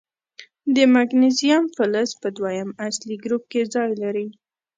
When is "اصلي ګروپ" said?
2.87-3.43